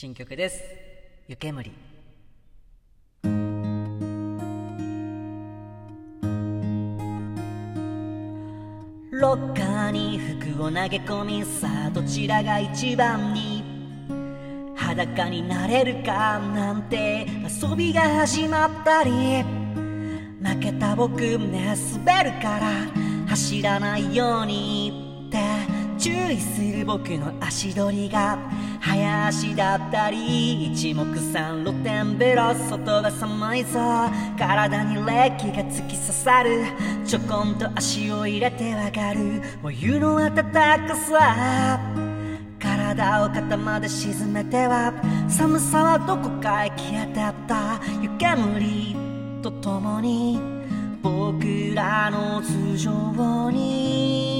[0.00, 0.62] 新曲です。
[1.26, 1.72] 湯煙。
[9.10, 13.64] ロッカーに服を投げ込みさあどちらが一番に
[14.76, 17.26] 裸になれるかなんて
[17.60, 19.10] 遊びが始まったり。
[19.10, 21.74] 負けた僕ね
[22.06, 22.70] 滑るから
[23.26, 25.07] 走らないように。
[25.98, 28.38] 注意する僕の足取りが
[28.80, 33.80] 早足だったり一目散露天風呂外が寒いぞ
[34.38, 35.02] 体に冷
[35.40, 36.66] 気が突き刺さる
[37.04, 41.80] ちょこんと足を入れてわかるお湯の温かさ。
[42.60, 44.92] 体を肩まで沈めては
[45.28, 47.80] 寒さはどこかへ消えてった。
[48.00, 48.96] 湯煙
[49.42, 50.40] とともに
[51.02, 54.37] 僕らの頭上に。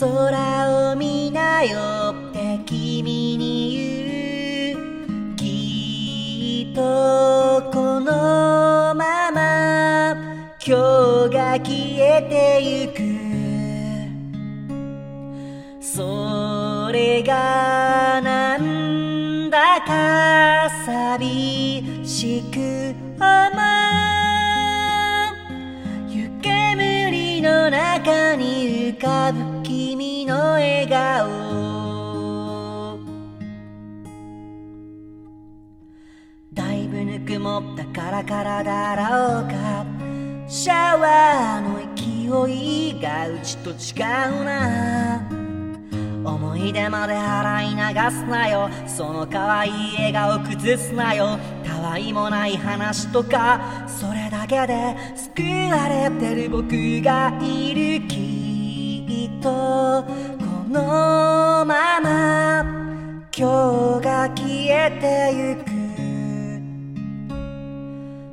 [0.00, 5.36] 空を見なよって君に言う。
[5.36, 6.80] きっと
[7.70, 10.16] このまま
[10.66, 11.68] 今日が消
[12.00, 13.02] えてゆく。
[15.82, 23.28] それがなんだか寂しく思
[23.86, 23.89] う。
[28.90, 31.28] 浮かぶ君の笑顔。
[36.52, 39.86] だいぶぬくもったからからだろうか。
[40.48, 44.02] シャワーの勢いがうちと違
[44.40, 45.22] うな。
[46.24, 47.76] 思い出まで洗い流
[48.10, 48.68] すなよ。
[48.88, 51.38] その可愛い笑顔崩すなよ。
[51.64, 53.86] たわいもない話とか。
[53.86, 56.70] それだけで救われてる僕
[57.02, 58.39] がいるき
[59.40, 60.06] とこ
[60.68, 62.62] のまま
[63.36, 65.70] 今日が消えてゆく。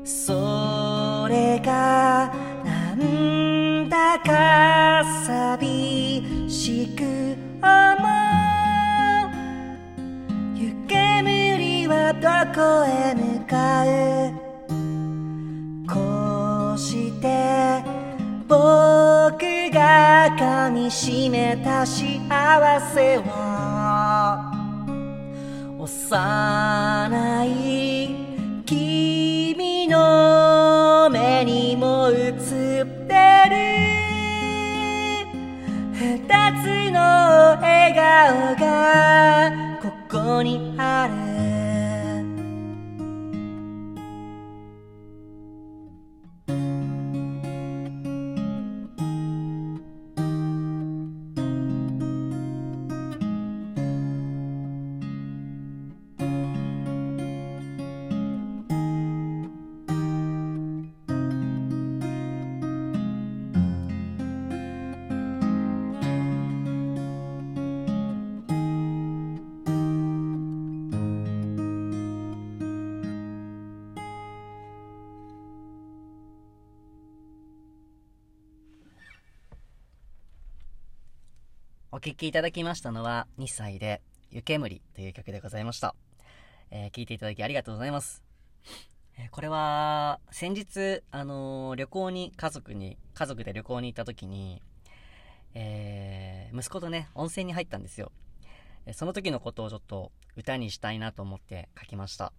[0.06, 2.31] それが
[2.66, 7.03] なんだか寂しく
[7.62, 7.68] 思
[9.24, 9.31] う
[10.56, 14.47] 湯煙はどこへ向かう。
[20.89, 22.01] しめた幸
[22.93, 24.51] せは
[25.77, 28.15] 幼い
[28.65, 33.13] 君の目にも映って
[33.49, 33.57] る
[35.93, 36.19] 二
[36.61, 36.99] つの
[37.61, 40.66] 笑顔がここに
[81.97, 85.96] お聴きいただきましたのは2歳で湯煙という曲でございました。
[86.69, 88.22] えー、聞いていただきありがとうございます。
[89.18, 94.62] えーこれは先日、あのー旅行に家族に、家族で旅行に行った時に、
[95.56, 98.12] えー息子とね、温泉に入ったんですよ。
[98.85, 102.31] えその時のことをちょっと歌にしたいなと思って書きました。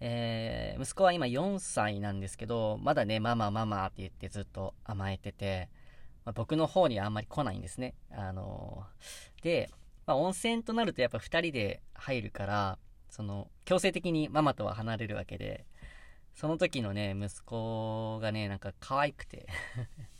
[0.00, 5.68] え息子は今4歳なんですけど、まだね、ママママって言ってずっと甘えてて、
[6.28, 7.94] まあ僕の方にはあんまり来ないんですね。
[8.10, 9.70] あのーで、
[10.04, 15.64] まあ、温泉となるとやっぱ二人で入るから、その、強制的にママとは離れるわけで、
[16.34, 19.46] その時のね、息子がね、なんか可愛くて、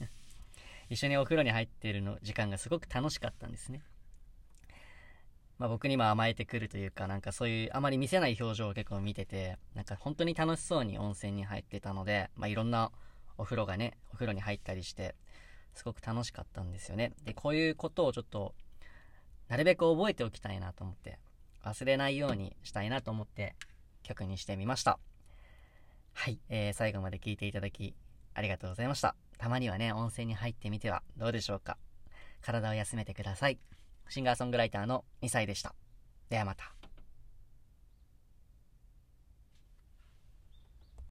[0.89, 3.83] 一緒にお風呂に入ってるの時間がすごく楽しかったんですね。
[5.59, 12.93] まあ僕にも甘えてくるというか、なんかそういうあまり見せない表情を結構見てて、なんか本当に楽しそうに温泉に入ってたので、まあいろんな
[13.37, 15.15] お風呂がね、お風呂に入ったりして、
[15.79, 17.13] すごく楽しかったんですよね。
[17.25, 18.53] で、こういうことをちょっと、
[19.47, 21.21] なるべく覚えておきたいなと思って、
[21.65, 23.55] 忘れないようにしたいなと思って、
[24.03, 24.99] 曲にしてみました。
[26.15, 27.95] はい、えー、最後まで聞いていただき、
[28.35, 29.15] ありがとうございました。
[29.39, 31.79] たまにはね、温泉に入ってみてはどうでしょうか。
[32.41, 33.61] 体を休めてください。
[34.09, 35.77] シンガーソングライターの2歳でした。
[36.29, 36.78] ではまた。